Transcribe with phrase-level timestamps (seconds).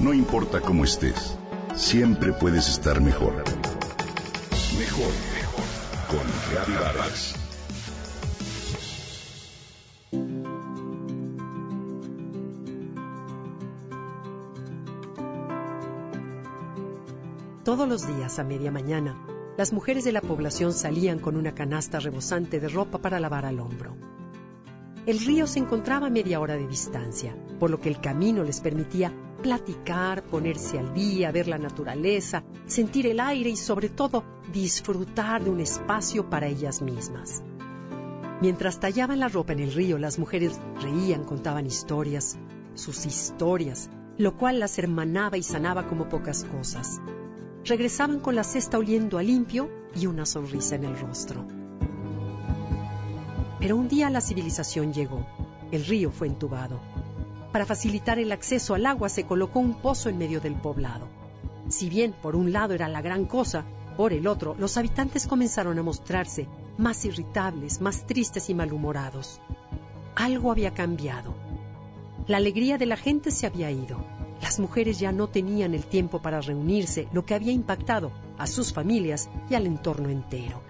[0.00, 1.36] No importa cómo estés,
[1.74, 3.34] siempre puedes estar mejor.
[4.78, 5.64] Mejor, mejor.
[6.08, 7.34] Con Reavivadas.
[17.62, 19.22] Todos los días a media mañana,
[19.58, 23.60] las mujeres de la población salían con una canasta rebosante de ropa para lavar al
[23.60, 23.94] hombro.
[25.04, 28.60] El río se encontraba a media hora de distancia, por lo que el camino les
[28.60, 35.42] permitía platicar, ponerse al día, ver la naturaleza, sentir el aire y sobre todo disfrutar
[35.42, 37.42] de un espacio para ellas mismas.
[38.40, 42.38] Mientras tallaban la ropa en el río, las mujeres reían, contaban historias,
[42.74, 47.00] sus historias, lo cual las hermanaba y sanaba como pocas cosas.
[47.64, 51.46] Regresaban con la cesta oliendo a limpio y una sonrisa en el rostro.
[53.58, 55.26] Pero un día la civilización llegó.
[55.70, 56.80] El río fue entubado.
[57.52, 61.08] Para facilitar el acceso al agua se colocó un pozo en medio del poblado.
[61.68, 63.64] Si bien por un lado era la gran cosa,
[63.96, 66.46] por el otro los habitantes comenzaron a mostrarse
[66.78, 69.40] más irritables, más tristes y malhumorados.
[70.14, 71.34] Algo había cambiado.
[72.26, 74.04] La alegría de la gente se había ido.
[74.40, 78.72] Las mujeres ya no tenían el tiempo para reunirse, lo que había impactado a sus
[78.72, 80.62] familias y al entorno entero.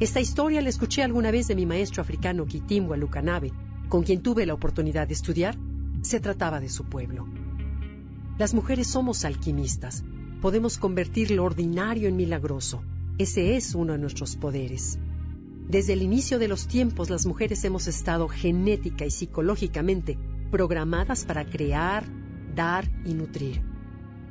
[0.00, 3.52] Esta historia la escuché alguna vez de mi maestro africano Kitimwa Lukanabe,
[3.92, 5.54] con quien tuve la oportunidad de estudiar,
[6.00, 7.28] se trataba de su pueblo.
[8.38, 10.02] Las mujeres somos alquimistas.
[10.40, 12.82] Podemos convertir lo ordinario en milagroso.
[13.18, 14.98] Ese es uno de nuestros poderes.
[15.68, 20.16] Desde el inicio de los tiempos las mujeres hemos estado genética y psicológicamente
[20.50, 22.06] programadas para crear,
[22.54, 23.60] dar y nutrir.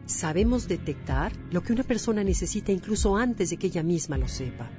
[0.07, 4.71] Sabemos detectar lo que una persona necesita incluso antes de que ella misma lo sepa.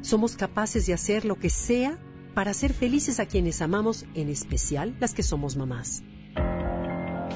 [0.00, 2.00] Somos capaces de hacer lo que sea
[2.34, 6.02] para ser felices a quienes amamos, en especial las que somos mamás.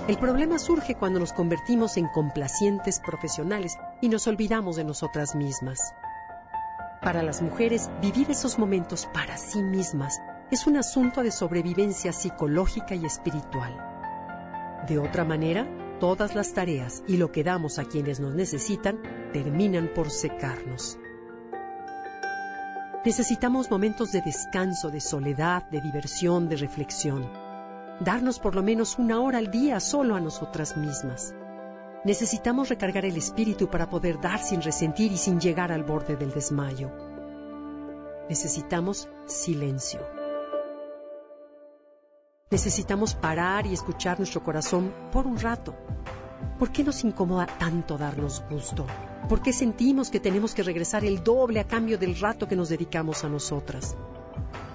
[0.08, 5.78] El problema surge cuando nos convertimos en complacientes profesionales y nos olvidamos de nosotras mismas.
[7.02, 10.19] Para las mujeres, vivir esos momentos para sí mismas
[10.50, 13.76] es un asunto de sobrevivencia psicológica y espiritual.
[14.88, 15.69] De otra manera,
[16.00, 19.00] todas las tareas y lo que damos a quienes nos necesitan
[19.32, 20.98] terminan por secarnos.
[23.08, 27.26] Necesitamos momentos de descanso, de soledad, de diversión, de reflexión.
[28.00, 31.34] Darnos por lo menos una hora al día solo a nosotras mismas.
[32.04, 36.32] Necesitamos recargar el espíritu para poder dar sin resentir y sin llegar al borde del
[36.32, 36.91] desmayo.
[38.28, 40.00] Necesitamos silencio.
[42.50, 45.75] Necesitamos parar y escuchar nuestro corazón por un rato.
[46.59, 48.87] ¿Por qué nos incomoda tanto darnos gusto?
[49.28, 52.69] ¿Por qué sentimos que tenemos que regresar el doble a cambio del rato que nos
[52.69, 53.97] dedicamos a nosotras?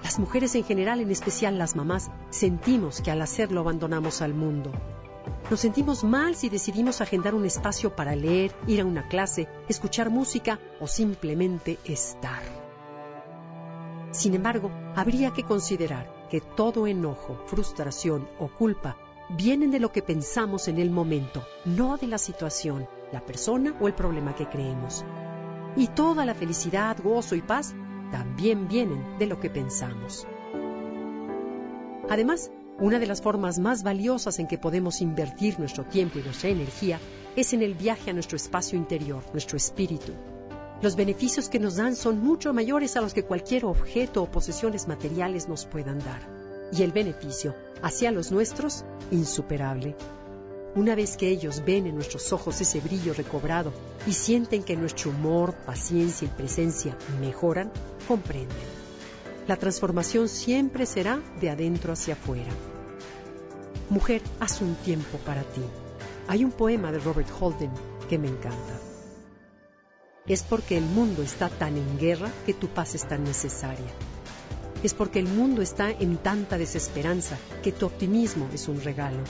[0.02, 4.70] Las mujeres en general, en especial las mamás, sentimos que al hacerlo abandonamos al mundo.
[5.50, 10.10] Nos sentimos mal si decidimos agendar un espacio para leer, ir a una clase, escuchar
[10.10, 12.42] música o simplemente estar.
[14.10, 18.96] Sin embargo, habría que considerar que todo enojo, frustración o culpa
[19.28, 23.86] vienen de lo que pensamos en el momento, no de la situación, la persona o
[23.86, 25.04] el problema que creemos.
[25.76, 27.74] Y toda la felicidad, gozo y paz
[28.10, 30.26] también vienen de lo que pensamos.
[32.08, 36.50] Además, una de las formas más valiosas en que podemos invertir nuestro tiempo y nuestra
[36.50, 36.98] energía
[37.34, 40.12] es en el viaje a nuestro espacio interior, nuestro espíritu.
[40.82, 44.86] Los beneficios que nos dan son mucho mayores a los que cualquier objeto o posesiones
[44.86, 46.28] materiales nos puedan dar
[46.72, 49.94] y el beneficio hacia los nuestros insuperable.
[50.74, 53.72] Una vez que ellos ven en nuestros ojos ese brillo recobrado
[54.06, 57.70] y sienten que nuestro humor, paciencia y presencia mejoran,
[58.08, 58.56] comprenden.
[59.46, 62.50] La transformación siempre será de adentro hacia afuera.
[63.90, 65.60] Mujer, haz un tiempo para ti.
[66.26, 67.70] Hay un poema de Robert Holden
[68.08, 68.80] que me encanta.
[70.26, 73.92] Es porque el mundo está tan en guerra que tu paz es tan necesaria
[74.84, 79.24] es porque el mundo está en tanta desesperanza que tu optimismo es un regalo.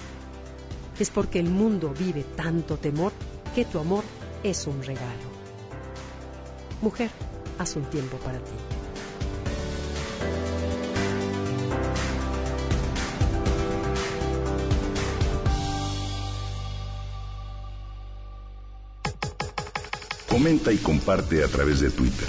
[0.98, 3.12] Es porque el mundo vive tanto temor
[3.54, 4.03] que tu amor
[4.42, 5.33] es un regalo.
[6.83, 7.09] Mujer,
[7.56, 8.53] haz un tiempo para ti.
[20.28, 22.28] Comenta y comparte a través de Twitter.